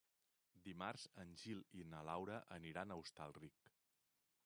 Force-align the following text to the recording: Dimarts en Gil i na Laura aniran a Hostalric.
Dimarts 0.67 1.03
en 1.25 1.35
Gil 1.43 1.61
i 1.81 1.83
na 1.91 2.01
Laura 2.09 2.41
aniran 2.59 2.97
a 2.97 3.01
Hostalric. 3.05 3.73